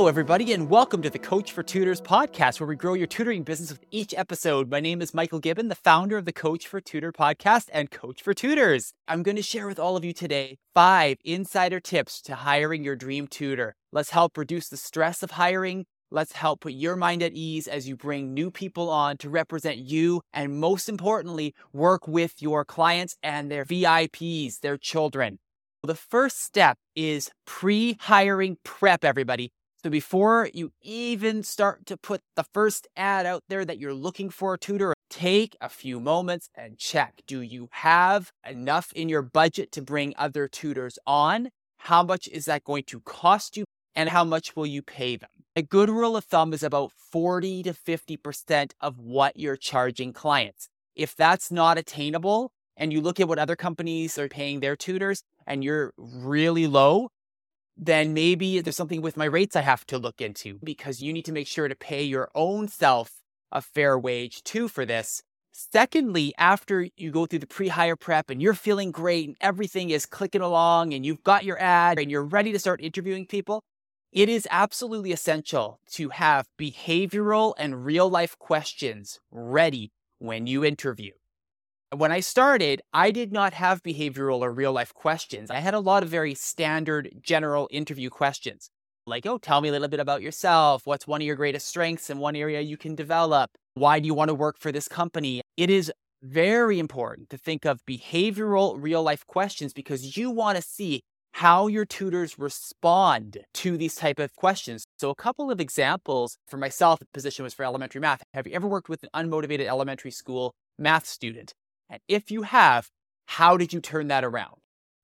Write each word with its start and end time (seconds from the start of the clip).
Hello, 0.00 0.08
everybody, 0.08 0.54
and 0.54 0.70
welcome 0.70 1.02
to 1.02 1.10
the 1.10 1.18
Coach 1.18 1.52
for 1.52 1.62
Tutors 1.62 2.00
podcast, 2.00 2.58
where 2.58 2.66
we 2.66 2.74
grow 2.74 2.94
your 2.94 3.06
tutoring 3.06 3.42
business 3.42 3.70
with 3.70 3.84
each 3.90 4.14
episode. 4.14 4.70
My 4.70 4.80
name 4.80 5.02
is 5.02 5.12
Michael 5.12 5.40
Gibbon, 5.40 5.68
the 5.68 5.74
founder 5.74 6.16
of 6.16 6.24
the 6.24 6.32
Coach 6.32 6.66
for 6.66 6.80
Tutor 6.80 7.12
podcast 7.12 7.68
and 7.70 7.90
Coach 7.90 8.22
for 8.22 8.32
Tutors. 8.32 8.94
I'm 9.08 9.22
going 9.22 9.36
to 9.36 9.42
share 9.42 9.66
with 9.66 9.78
all 9.78 9.98
of 9.98 10.04
you 10.04 10.14
today 10.14 10.56
five 10.74 11.18
insider 11.22 11.80
tips 11.80 12.22
to 12.22 12.36
hiring 12.36 12.82
your 12.82 12.96
dream 12.96 13.26
tutor. 13.26 13.74
Let's 13.92 14.10
help 14.10 14.38
reduce 14.38 14.68
the 14.68 14.78
stress 14.78 15.22
of 15.22 15.32
hiring. 15.32 15.84
Let's 16.12 16.32
help 16.32 16.62
put 16.62 16.72
your 16.72 16.96
mind 16.96 17.22
at 17.22 17.34
ease 17.34 17.68
as 17.68 17.88
you 17.88 17.96
bring 17.96 18.34
new 18.34 18.50
people 18.50 18.90
on 18.90 19.16
to 19.18 19.30
represent 19.30 19.78
you. 19.78 20.22
And 20.32 20.58
most 20.58 20.88
importantly, 20.88 21.54
work 21.72 22.08
with 22.08 22.42
your 22.42 22.64
clients 22.64 23.16
and 23.22 23.48
their 23.48 23.64
VIPs, 23.64 24.58
their 24.58 24.76
children. 24.76 25.38
The 25.84 25.94
first 25.94 26.42
step 26.42 26.78
is 26.96 27.30
pre 27.46 27.96
hiring 28.00 28.58
prep, 28.64 29.04
everybody. 29.04 29.52
So 29.84 29.88
before 29.88 30.50
you 30.52 30.72
even 30.82 31.44
start 31.44 31.86
to 31.86 31.96
put 31.96 32.22
the 32.34 32.44
first 32.52 32.88
ad 32.96 33.24
out 33.24 33.44
there 33.48 33.64
that 33.64 33.78
you're 33.78 33.94
looking 33.94 34.30
for 34.30 34.54
a 34.54 34.58
tutor, 34.58 34.92
take 35.08 35.56
a 35.60 35.68
few 35.68 36.00
moments 36.00 36.50
and 36.56 36.76
check. 36.76 37.22
Do 37.26 37.40
you 37.40 37.68
have 37.70 38.32
enough 38.44 38.92
in 38.94 39.08
your 39.08 39.22
budget 39.22 39.70
to 39.72 39.80
bring 39.80 40.12
other 40.18 40.48
tutors 40.48 40.98
on? 41.06 41.50
How 41.78 42.02
much 42.02 42.28
is 42.28 42.46
that 42.46 42.64
going 42.64 42.82
to 42.88 43.00
cost 43.00 43.56
you? 43.56 43.64
And 43.94 44.08
how 44.08 44.24
much 44.24 44.54
will 44.56 44.66
you 44.66 44.82
pay 44.82 45.16
them? 45.16 45.30
A 45.60 45.62
good 45.62 45.90
rule 45.90 46.16
of 46.16 46.24
thumb 46.24 46.54
is 46.54 46.62
about 46.62 46.90
40 46.90 47.64
to 47.64 47.74
50% 47.74 48.72
of 48.80 48.98
what 48.98 49.36
you're 49.36 49.58
charging 49.58 50.14
clients. 50.14 50.70
If 50.96 51.14
that's 51.14 51.50
not 51.50 51.76
attainable, 51.76 52.50
and 52.78 52.94
you 52.94 53.02
look 53.02 53.20
at 53.20 53.28
what 53.28 53.38
other 53.38 53.56
companies 53.56 54.16
are 54.16 54.26
paying 54.26 54.60
their 54.60 54.74
tutors 54.74 55.22
and 55.46 55.62
you're 55.62 55.92
really 55.98 56.66
low, 56.66 57.10
then 57.76 58.14
maybe 58.14 58.62
there's 58.62 58.74
something 58.74 59.02
with 59.02 59.18
my 59.18 59.26
rates 59.26 59.54
I 59.54 59.60
have 59.60 59.84
to 59.88 59.98
look 59.98 60.22
into 60.22 60.58
because 60.64 61.02
you 61.02 61.12
need 61.12 61.26
to 61.26 61.32
make 61.32 61.46
sure 61.46 61.68
to 61.68 61.76
pay 61.76 62.04
your 62.04 62.30
own 62.34 62.66
self 62.66 63.20
a 63.52 63.60
fair 63.60 63.98
wage 63.98 64.42
too 64.42 64.66
for 64.66 64.86
this. 64.86 65.22
Secondly, 65.52 66.32
after 66.38 66.88
you 66.96 67.10
go 67.10 67.26
through 67.26 67.40
the 67.40 67.46
pre 67.46 67.68
hire 67.68 67.96
prep 67.96 68.30
and 68.30 68.40
you're 68.40 68.54
feeling 68.54 68.92
great 68.92 69.28
and 69.28 69.36
everything 69.42 69.90
is 69.90 70.06
clicking 70.06 70.40
along 70.40 70.94
and 70.94 71.04
you've 71.04 71.22
got 71.22 71.44
your 71.44 71.60
ad 71.60 71.98
and 71.98 72.10
you're 72.10 72.24
ready 72.24 72.50
to 72.50 72.58
start 72.58 72.80
interviewing 72.80 73.26
people, 73.26 73.62
it 74.12 74.28
is 74.28 74.48
absolutely 74.50 75.12
essential 75.12 75.78
to 75.92 76.08
have 76.08 76.46
behavioral 76.60 77.54
and 77.56 77.84
real 77.84 78.08
life 78.08 78.36
questions 78.38 79.20
ready 79.30 79.92
when 80.18 80.46
you 80.46 80.64
interview. 80.64 81.12
When 81.96 82.10
I 82.10 82.20
started, 82.20 82.82
I 82.92 83.10
did 83.10 83.32
not 83.32 83.52
have 83.52 83.82
behavioral 83.82 84.40
or 84.40 84.52
real 84.52 84.72
life 84.72 84.92
questions. 84.94 85.50
I 85.50 85.58
had 85.58 85.74
a 85.74 85.80
lot 85.80 86.02
of 86.02 86.08
very 86.08 86.34
standard 86.34 87.10
general 87.20 87.68
interview 87.70 88.10
questions. 88.10 88.70
Like, 89.06 89.26
oh, 89.26 89.38
tell 89.38 89.60
me 89.60 89.68
a 89.68 89.72
little 89.72 89.88
bit 89.88 90.00
about 90.00 90.22
yourself. 90.22 90.82
What's 90.86 91.06
one 91.06 91.20
of 91.20 91.26
your 91.26 91.36
greatest 91.36 91.66
strengths 91.66 92.10
and 92.10 92.20
one 92.20 92.36
area 92.36 92.60
you 92.60 92.76
can 92.76 92.94
develop? 92.94 93.50
Why 93.74 93.98
do 93.98 94.06
you 94.06 94.14
want 94.14 94.28
to 94.28 94.34
work 94.34 94.56
for 94.58 94.72
this 94.72 94.88
company? 94.88 95.40
It 95.56 95.70
is 95.70 95.92
very 96.22 96.78
important 96.78 97.30
to 97.30 97.38
think 97.38 97.64
of 97.64 97.84
behavioral 97.86 98.76
real 98.78 99.02
life 99.02 99.26
questions 99.26 99.72
because 99.72 100.16
you 100.16 100.30
want 100.30 100.56
to 100.56 100.62
see 100.62 101.02
how 101.32 101.66
your 101.66 101.84
tutors 101.84 102.38
respond 102.38 103.38
to 103.54 103.76
these 103.76 103.94
type 103.94 104.18
of 104.18 104.34
questions. 104.34 104.84
So 104.98 105.10
a 105.10 105.14
couple 105.14 105.50
of 105.50 105.60
examples 105.60 106.36
for 106.48 106.56
myself, 106.56 106.98
the 106.98 107.06
position 107.14 107.42
was 107.44 107.54
for 107.54 107.64
elementary 107.64 108.00
math. 108.00 108.22
Have 108.34 108.46
you 108.46 108.52
ever 108.54 108.66
worked 108.68 108.88
with 108.88 109.02
an 109.02 109.10
unmotivated 109.14 109.66
elementary 109.66 110.10
school 110.10 110.54
math 110.78 111.06
student? 111.06 111.54
And 111.88 112.00
if 112.08 112.30
you 112.30 112.42
have, 112.42 112.88
how 113.26 113.56
did 113.56 113.72
you 113.72 113.80
turn 113.80 114.08
that 114.08 114.24
around? 114.24 114.56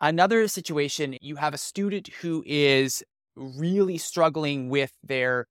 Another 0.00 0.48
situation, 0.48 1.16
you 1.20 1.36
have 1.36 1.54
a 1.54 1.58
student 1.58 2.08
who 2.20 2.42
is 2.46 3.02
really 3.36 3.98
struggling 3.98 4.68
with 4.68 4.92
their 5.02 5.46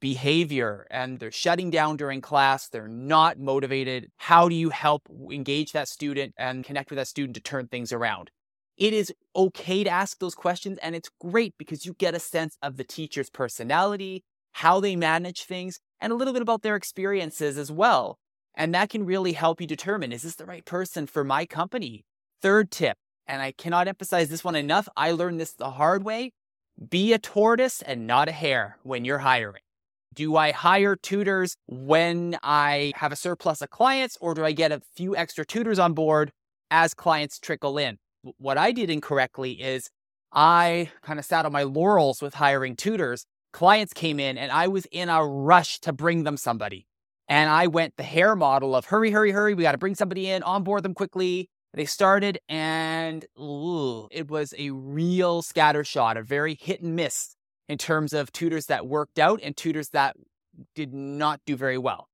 behavior 0.00 0.86
and 0.90 1.18
they're 1.18 1.30
shutting 1.30 1.70
down 1.70 1.96
during 1.96 2.20
class, 2.20 2.68
they're 2.68 2.88
not 2.88 3.38
motivated. 3.38 4.08
How 4.16 4.48
do 4.48 4.54
you 4.54 4.70
help 4.70 5.02
engage 5.30 5.72
that 5.72 5.88
student 5.88 6.34
and 6.38 6.64
connect 6.64 6.90
with 6.90 6.96
that 6.96 7.08
student 7.08 7.34
to 7.34 7.42
turn 7.42 7.68
things 7.68 7.92
around? 7.92 8.30
It 8.80 8.94
is 8.94 9.12
okay 9.36 9.84
to 9.84 9.90
ask 9.90 10.18
those 10.18 10.34
questions, 10.34 10.78
and 10.82 10.96
it's 10.96 11.10
great 11.20 11.52
because 11.58 11.84
you 11.84 11.92
get 11.92 12.14
a 12.14 12.18
sense 12.18 12.56
of 12.62 12.78
the 12.78 12.84
teacher's 12.84 13.28
personality, 13.28 14.24
how 14.52 14.80
they 14.80 14.96
manage 14.96 15.44
things, 15.44 15.80
and 16.00 16.10
a 16.10 16.16
little 16.16 16.32
bit 16.32 16.40
about 16.40 16.62
their 16.62 16.76
experiences 16.76 17.58
as 17.58 17.70
well. 17.70 18.16
And 18.54 18.74
that 18.74 18.88
can 18.88 19.04
really 19.04 19.34
help 19.34 19.60
you 19.60 19.66
determine 19.66 20.12
is 20.12 20.22
this 20.22 20.36
the 20.36 20.46
right 20.46 20.64
person 20.64 21.06
for 21.06 21.24
my 21.24 21.44
company? 21.44 22.06
Third 22.40 22.70
tip, 22.70 22.96
and 23.26 23.42
I 23.42 23.52
cannot 23.52 23.86
emphasize 23.86 24.30
this 24.30 24.42
one 24.42 24.56
enough. 24.56 24.88
I 24.96 25.12
learned 25.12 25.38
this 25.38 25.52
the 25.52 25.72
hard 25.72 26.02
way 26.02 26.32
be 26.88 27.12
a 27.12 27.18
tortoise 27.18 27.82
and 27.82 28.06
not 28.06 28.30
a 28.30 28.32
hare 28.32 28.78
when 28.82 29.04
you're 29.04 29.18
hiring. 29.18 29.60
Do 30.14 30.36
I 30.36 30.52
hire 30.52 30.96
tutors 30.96 31.54
when 31.66 32.38
I 32.42 32.92
have 32.96 33.12
a 33.12 33.16
surplus 33.16 33.60
of 33.60 33.68
clients, 33.68 34.16
or 34.22 34.32
do 34.32 34.42
I 34.42 34.52
get 34.52 34.72
a 34.72 34.80
few 34.96 35.14
extra 35.14 35.44
tutors 35.44 35.78
on 35.78 35.92
board 35.92 36.32
as 36.70 36.94
clients 36.94 37.38
trickle 37.38 37.76
in? 37.76 37.98
What 38.22 38.58
I 38.58 38.72
did 38.72 38.90
incorrectly 38.90 39.52
is 39.52 39.90
I 40.32 40.90
kind 41.02 41.18
of 41.18 41.24
sat 41.24 41.46
on 41.46 41.52
my 41.52 41.62
laurels 41.62 42.22
with 42.22 42.34
hiring 42.34 42.76
tutors. 42.76 43.26
Clients 43.52 43.92
came 43.92 44.20
in, 44.20 44.38
and 44.38 44.52
I 44.52 44.68
was 44.68 44.86
in 44.92 45.08
a 45.08 45.24
rush 45.24 45.80
to 45.80 45.92
bring 45.92 46.24
them 46.24 46.36
somebody. 46.36 46.86
And 47.28 47.48
I 47.48 47.66
went 47.66 47.96
the 47.96 48.02
hare 48.02 48.36
model 48.36 48.76
of 48.76 48.86
hurry, 48.86 49.10
hurry, 49.10 49.30
hurry. 49.30 49.54
We 49.54 49.62
got 49.62 49.72
to 49.72 49.78
bring 49.78 49.94
somebody 49.94 50.28
in, 50.28 50.42
onboard 50.42 50.82
them 50.82 50.94
quickly. 50.94 51.48
They 51.72 51.84
started, 51.84 52.40
and 52.48 53.24
ooh, 53.38 54.08
it 54.10 54.28
was 54.28 54.52
a 54.58 54.70
real 54.70 55.40
scatter 55.42 55.84
shot, 55.84 56.16
a 56.16 56.22
very 56.22 56.56
hit 56.60 56.82
and 56.82 56.96
miss 56.96 57.36
in 57.68 57.78
terms 57.78 58.12
of 58.12 58.32
tutors 58.32 58.66
that 58.66 58.86
worked 58.86 59.20
out 59.20 59.40
and 59.42 59.56
tutors 59.56 59.90
that 59.90 60.16
did 60.74 60.92
not 60.92 61.40
do 61.46 61.56
very 61.56 61.78
well. 61.78 62.08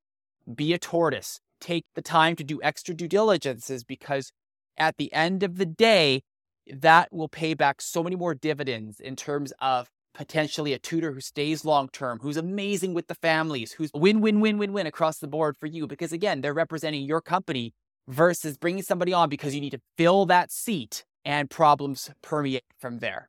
Be 0.54 0.74
a 0.74 0.78
tortoise. 0.78 1.40
Take 1.58 1.86
the 1.94 2.02
time 2.02 2.36
to 2.36 2.44
do 2.44 2.60
extra 2.62 2.94
due 2.94 3.08
diligences 3.08 3.82
because 3.82 4.30
at 4.78 4.96
the 4.96 5.12
end 5.12 5.42
of 5.42 5.56
the 5.56 5.66
day, 5.66 6.22
that 6.66 7.12
will 7.12 7.28
pay 7.28 7.54
back 7.54 7.80
so 7.80 8.02
many 8.02 8.16
more 8.16 8.34
dividends 8.34 9.00
in 9.00 9.16
terms 9.16 9.52
of 9.60 9.88
potentially 10.14 10.72
a 10.72 10.78
tutor 10.78 11.12
who 11.12 11.20
stays 11.20 11.64
long 11.64 11.88
term, 11.90 12.18
who's 12.20 12.36
amazing 12.36 12.94
with 12.94 13.06
the 13.06 13.14
families, 13.14 13.72
who's 13.72 13.90
win, 13.94 14.20
win, 14.20 14.40
win, 14.40 14.58
win, 14.58 14.72
win 14.72 14.86
across 14.86 15.18
the 15.18 15.28
board 15.28 15.56
for 15.56 15.66
you. 15.66 15.86
Because 15.86 16.12
again, 16.12 16.40
they're 16.40 16.54
representing 16.54 17.04
your 17.04 17.20
company 17.20 17.74
versus 18.08 18.56
bringing 18.56 18.82
somebody 18.82 19.12
on 19.12 19.28
because 19.28 19.54
you 19.54 19.60
need 19.60 19.70
to 19.70 19.80
fill 19.96 20.26
that 20.26 20.50
seat 20.50 21.04
and 21.24 21.50
problems 21.50 22.10
permeate 22.22 22.64
from 22.78 23.00
there. 23.00 23.28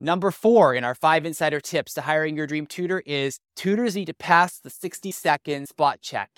Number 0.00 0.30
four 0.30 0.74
in 0.74 0.84
our 0.84 0.94
five 0.94 1.26
insider 1.26 1.60
tips 1.60 1.94
to 1.94 2.02
hiring 2.02 2.36
your 2.36 2.46
dream 2.46 2.66
tutor 2.66 3.02
is 3.04 3.40
tutors 3.56 3.96
need 3.96 4.04
to 4.04 4.14
pass 4.14 4.60
the 4.60 4.70
60 4.70 5.10
second 5.10 5.68
spot 5.68 6.00
check. 6.00 6.30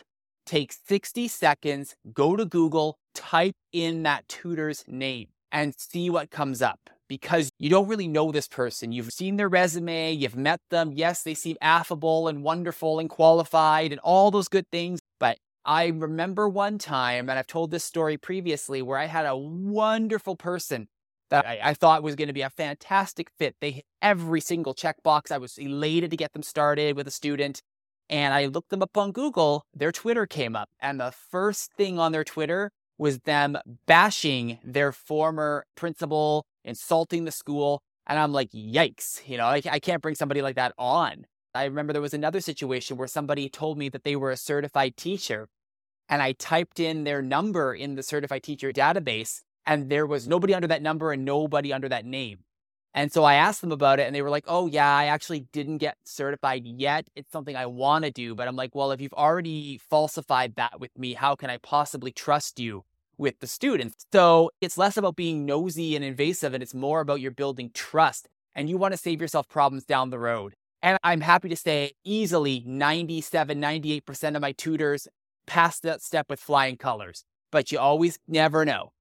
Take 0.46 0.72
60 0.72 1.28
seconds, 1.28 1.94
go 2.14 2.36
to 2.36 2.46
Google, 2.46 2.96
type 3.14 3.54
in 3.72 4.02
that 4.04 4.28
tutor's 4.28 4.84
name 4.86 5.28
and 5.52 5.74
see 5.76 6.10
what 6.10 6.30
comes 6.30 6.62
up 6.62 6.90
because 7.08 7.50
you 7.58 7.68
don't 7.68 7.88
really 7.88 8.06
know 8.06 8.30
this 8.30 8.46
person. 8.46 8.92
You've 8.92 9.10
seen 9.10 9.36
their 9.36 9.48
resume, 9.48 10.12
you've 10.12 10.36
met 10.36 10.60
them. 10.70 10.92
Yes, 10.94 11.22
they 11.22 11.34
seem 11.34 11.56
affable 11.60 12.28
and 12.28 12.42
wonderful 12.42 13.00
and 13.00 13.10
qualified 13.10 13.90
and 13.90 14.00
all 14.02 14.30
those 14.30 14.48
good 14.48 14.66
things. 14.70 15.00
But 15.18 15.38
I 15.64 15.86
remember 15.86 16.48
one 16.48 16.78
time, 16.78 17.28
and 17.28 17.38
I've 17.38 17.48
told 17.48 17.70
this 17.70 17.84
story 17.84 18.16
previously, 18.16 18.80
where 18.80 18.96
I 18.96 19.06
had 19.06 19.26
a 19.26 19.36
wonderful 19.36 20.36
person 20.36 20.86
that 21.30 21.46
I, 21.46 21.60
I 21.62 21.74
thought 21.74 22.02
was 22.02 22.14
going 22.14 22.28
to 22.28 22.34
be 22.34 22.42
a 22.42 22.50
fantastic 22.50 23.28
fit. 23.38 23.56
They 23.60 23.72
hit 23.72 23.84
every 24.00 24.40
single 24.40 24.74
checkbox. 24.74 25.32
I 25.32 25.38
was 25.38 25.58
elated 25.58 26.10
to 26.10 26.16
get 26.16 26.32
them 26.32 26.42
started 26.42 26.96
with 26.96 27.08
a 27.08 27.12
student. 27.12 27.60
And 28.08 28.34
I 28.34 28.46
looked 28.46 28.70
them 28.70 28.82
up 28.82 28.96
on 28.96 29.12
Google. 29.12 29.64
Their 29.72 29.92
Twitter 29.92 30.26
came 30.26 30.56
up. 30.56 30.68
And 30.80 30.98
the 31.00 31.12
first 31.12 31.72
thing 31.74 31.98
on 31.98 32.12
their 32.12 32.24
Twitter 32.24 32.70
was 33.00 33.20
them 33.20 33.56
bashing 33.86 34.58
their 34.62 34.92
former 34.92 35.64
principal, 35.74 36.44
insulting 36.66 37.24
the 37.24 37.32
school. 37.32 37.82
And 38.06 38.18
I'm 38.18 38.32
like, 38.32 38.50
yikes, 38.50 39.26
you 39.26 39.38
know, 39.38 39.46
I, 39.46 39.62
I 39.70 39.78
can't 39.78 40.02
bring 40.02 40.14
somebody 40.14 40.42
like 40.42 40.56
that 40.56 40.74
on. 40.76 41.24
I 41.54 41.64
remember 41.64 41.94
there 41.94 42.02
was 42.02 42.12
another 42.12 42.42
situation 42.42 42.98
where 42.98 43.08
somebody 43.08 43.48
told 43.48 43.78
me 43.78 43.88
that 43.88 44.04
they 44.04 44.16
were 44.16 44.30
a 44.30 44.36
certified 44.36 44.98
teacher. 44.98 45.48
And 46.10 46.20
I 46.20 46.32
typed 46.32 46.78
in 46.78 47.04
their 47.04 47.22
number 47.22 47.74
in 47.74 47.94
the 47.94 48.02
certified 48.02 48.42
teacher 48.42 48.70
database, 48.70 49.40
and 49.64 49.88
there 49.88 50.06
was 50.06 50.28
nobody 50.28 50.52
under 50.52 50.68
that 50.68 50.82
number 50.82 51.10
and 51.10 51.24
nobody 51.24 51.72
under 51.72 51.88
that 51.88 52.04
name. 52.04 52.40
And 52.92 53.10
so 53.10 53.24
I 53.24 53.34
asked 53.34 53.62
them 53.62 53.72
about 53.72 53.98
it, 54.00 54.06
and 54.08 54.14
they 54.14 54.20
were 54.20 54.30
like, 54.30 54.44
oh, 54.46 54.66
yeah, 54.66 54.94
I 54.94 55.06
actually 55.06 55.46
didn't 55.52 55.78
get 55.78 55.96
certified 56.04 56.66
yet. 56.66 57.08
It's 57.16 57.32
something 57.32 57.56
I 57.56 57.66
want 57.66 58.04
to 58.04 58.10
do. 58.10 58.34
But 58.34 58.46
I'm 58.46 58.56
like, 58.56 58.74
well, 58.74 58.90
if 58.90 59.00
you've 59.00 59.14
already 59.14 59.78
falsified 59.78 60.56
that 60.56 60.80
with 60.80 60.98
me, 60.98 61.14
how 61.14 61.34
can 61.36 61.48
I 61.48 61.56
possibly 61.58 62.10
trust 62.10 62.58
you 62.58 62.84
with 63.20 63.38
the 63.40 63.46
students. 63.46 64.06
So 64.12 64.50
it's 64.60 64.78
less 64.78 64.96
about 64.96 65.14
being 65.14 65.44
nosy 65.44 65.94
and 65.94 66.04
invasive, 66.04 66.54
and 66.54 66.62
it's 66.62 66.74
more 66.74 67.00
about 67.00 67.20
you're 67.20 67.30
building 67.30 67.70
trust 67.74 68.28
and 68.54 68.68
you 68.68 68.78
want 68.78 68.92
to 68.92 68.98
save 68.98 69.20
yourself 69.20 69.48
problems 69.48 69.84
down 69.84 70.10
the 70.10 70.18
road. 70.18 70.54
And 70.82 70.98
I'm 71.04 71.20
happy 71.20 71.50
to 71.50 71.56
say 71.56 71.92
easily 72.02 72.64
97, 72.66 73.60
98% 73.60 74.34
of 74.34 74.42
my 74.42 74.52
tutors 74.52 75.06
pass 75.46 75.78
that 75.80 76.00
step 76.00 76.26
with 76.30 76.40
flying 76.40 76.78
colors, 76.78 77.24
but 77.52 77.70
you 77.70 77.78
always 77.78 78.18
never 78.26 78.64
know. 78.64 78.92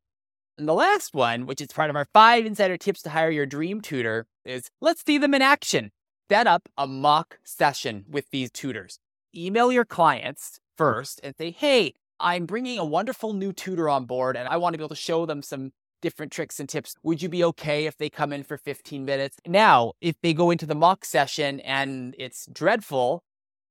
And 0.58 0.68
the 0.68 0.74
last 0.74 1.16
one, 1.16 1.46
which 1.46 1.62
is 1.62 1.70
part 1.70 1.90
of 1.90 1.96
our 1.96 2.08
five 2.14 2.46
insider 2.46 2.76
tips 2.76 3.02
to 3.04 3.12
hire 3.12 3.32
your 3.32 3.46
dream 3.46 3.80
tutor, 3.80 4.28
is 4.44 4.70
let's 4.82 5.04
see 5.06 5.18
them 5.18 5.34
in 5.34 5.42
action. 5.42 5.92
Set 6.30 6.46
up 6.46 6.68
a 6.78 6.86
mock 6.86 7.40
session 7.46 8.04
with 8.10 8.30
these 8.32 8.52
tutors. 8.52 9.00
Email 9.34 9.72
your 9.72 9.86
clients 9.86 10.60
first 10.78 11.22
and 11.24 11.34
say, 11.38 11.52
hey, 11.52 11.94
I'm 12.20 12.46
bringing 12.46 12.78
a 12.80 12.86
wonderful 12.86 13.34
new 13.34 13.54
tutor 13.54 13.90
on 13.90 14.06
board 14.06 14.36
and 14.36 14.48
I 14.48 14.58
want 14.58 14.74
to 14.74 14.78
be 14.78 14.84
able 14.84 14.90
to 14.90 14.96
show 14.96 15.26
them 15.26 15.42
some 15.42 15.72
different 16.02 16.32
tricks 16.32 16.60
and 16.60 16.68
tips. 16.68 16.96
Would 17.04 17.22
you 17.22 17.30
be 17.30 17.44
okay 17.44 17.86
if 17.86 17.98
they 17.98 18.10
come 18.10 18.34
in 18.34 18.44
for 18.44 18.58
15 18.58 19.06
minutes? 19.06 19.38
Now, 19.46 19.94
if 20.02 20.16
they 20.22 20.34
go 20.34 20.52
into 20.52 20.66
the 20.66 20.76
mock 20.76 21.06
session 21.06 21.60
and 21.62 22.16
it's 22.18 22.48
dreadful, 22.52 23.24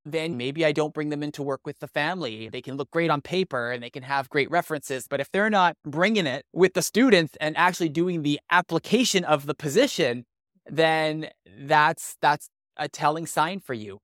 then 0.04 0.36
maybe 0.36 0.64
I 0.64 0.72
don't 0.72 0.94
bring 0.94 1.10
them 1.10 1.22
in 1.22 1.32
to 1.32 1.42
work 1.42 1.60
with 1.64 1.78
the 1.80 1.88
family. 1.88 2.48
They 2.48 2.62
can 2.62 2.76
look 2.76 2.90
great 2.90 3.10
on 3.10 3.20
paper 3.20 3.70
and 3.70 3.82
they 3.82 3.90
can 3.90 4.02
have 4.02 4.28
great 4.30 4.50
references. 4.50 5.06
But 5.08 5.20
if 5.20 5.30
they're 5.30 5.50
not 5.50 5.76
bringing 5.84 6.26
it 6.26 6.44
with 6.52 6.74
the 6.74 6.82
students 6.82 7.36
and 7.40 7.56
actually 7.56 7.90
doing 7.90 8.22
the 8.22 8.40
application 8.50 9.24
of 9.24 9.46
the 9.46 9.54
position, 9.54 10.24
then 10.66 11.28
that's 11.58 12.16
that's 12.20 12.48
a 12.76 12.88
telling 12.88 13.26
sign 13.26 13.60
for 13.60 13.74
you. 13.74 13.98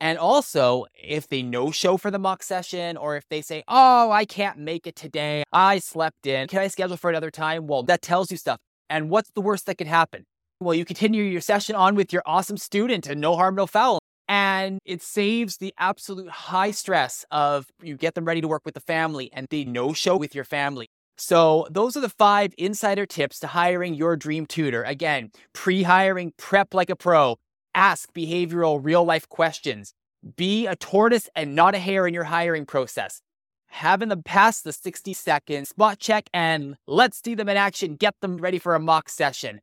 And 0.00 0.18
also, 0.18 0.86
if 0.94 1.28
they 1.28 1.42
no 1.42 1.70
show 1.70 1.98
for 1.98 2.10
the 2.10 2.18
mock 2.18 2.42
session, 2.42 2.96
or 2.96 3.16
if 3.16 3.28
they 3.28 3.42
say, 3.42 3.62
Oh, 3.68 4.10
I 4.10 4.24
can't 4.24 4.58
make 4.58 4.86
it 4.86 4.96
today, 4.96 5.44
I 5.52 5.78
slept 5.78 6.26
in, 6.26 6.48
can 6.48 6.60
I 6.60 6.68
schedule 6.68 6.96
for 6.96 7.10
another 7.10 7.30
time? 7.30 7.66
Well, 7.66 7.82
that 7.84 8.00
tells 8.00 8.30
you 8.30 8.38
stuff. 8.38 8.58
And 8.88 9.10
what's 9.10 9.30
the 9.32 9.42
worst 9.42 9.66
that 9.66 9.76
could 9.76 9.86
happen? 9.86 10.24
Well, 10.58 10.74
you 10.74 10.84
continue 10.84 11.22
your 11.22 11.40
session 11.40 11.76
on 11.76 11.94
with 11.94 12.12
your 12.12 12.22
awesome 12.26 12.56
student 12.56 13.06
and 13.06 13.20
no 13.20 13.36
harm, 13.36 13.54
no 13.54 13.66
foul. 13.66 13.98
And 14.26 14.78
it 14.84 15.02
saves 15.02 15.58
the 15.58 15.74
absolute 15.76 16.30
high 16.30 16.70
stress 16.70 17.24
of 17.30 17.66
you 17.82 17.96
get 17.96 18.14
them 18.14 18.24
ready 18.24 18.40
to 18.40 18.48
work 18.48 18.62
with 18.64 18.74
the 18.74 18.80
family 18.80 19.30
and 19.32 19.46
they 19.50 19.64
no 19.64 19.92
show 19.92 20.16
with 20.16 20.34
your 20.34 20.44
family. 20.44 20.86
So, 21.18 21.66
those 21.70 21.98
are 21.98 22.00
the 22.00 22.08
five 22.08 22.54
insider 22.56 23.04
tips 23.04 23.40
to 23.40 23.48
hiring 23.48 23.94
your 23.94 24.16
dream 24.16 24.46
tutor. 24.46 24.82
Again, 24.84 25.30
pre 25.52 25.82
hiring, 25.82 26.32
prep 26.38 26.72
like 26.72 26.88
a 26.88 26.96
pro, 26.96 27.36
ask 27.74 28.12
behavioral, 28.12 28.80
real 28.82 29.04
life 29.04 29.28
questions, 29.28 29.94
be 30.36 30.66
a 30.66 30.76
tortoise 30.76 31.28
and 31.34 31.54
not 31.54 31.74
a 31.74 31.78
hare 31.78 32.06
in 32.06 32.14
your 32.14 32.24
hiring 32.24 32.66
process. 32.66 33.22
Having 33.68 34.08
them 34.08 34.22
pass 34.22 34.60
the 34.60 34.72
60 34.72 35.12
second 35.14 35.66
spot 35.66 35.98
check 35.98 36.28
and 36.34 36.76
let's 36.86 37.20
see 37.22 37.34
them 37.34 37.48
in 37.48 37.56
action, 37.56 37.96
get 37.96 38.14
them 38.20 38.36
ready 38.36 38.58
for 38.58 38.74
a 38.74 38.80
mock 38.80 39.08
session. 39.08 39.60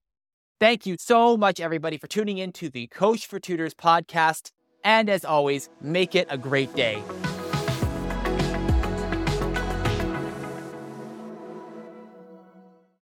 Thank 0.60 0.86
you 0.86 0.96
so 0.98 1.38
much, 1.38 1.60
everybody, 1.60 1.98
for 1.98 2.08
tuning 2.08 2.40
in 2.40 2.52
to 2.54 2.70
the 2.70 2.88
Coach 2.88 3.28
for 3.28 3.40
Tutors 3.40 3.76
podcast. 3.76 4.52
And 4.84 5.10
as 5.10 5.24
always, 5.24 5.70
make 5.82 6.16
it 6.16 6.28
a 6.32 6.38
great 6.38 6.74
day. 6.74 7.04